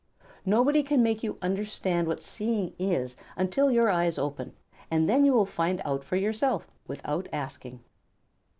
[0.47, 4.55] Nobody can make you understand what seeing is until your eyes are open,
[4.89, 7.81] and then you will find out for yourself without asking."